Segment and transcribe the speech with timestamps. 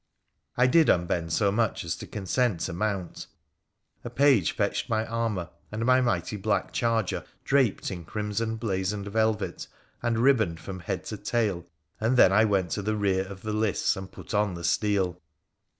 [0.57, 3.27] I did unbend so much as to consent to mount.
[4.03, 9.67] A page fetched my armour and my mighty black charger draped in crimson blazoned velvet
[10.01, 11.67] and ribboned from head to tail,
[11.99, 15.21] and then I went to the rear of the lists and put on the steel.